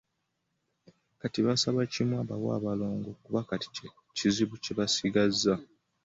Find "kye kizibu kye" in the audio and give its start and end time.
3.47-4.73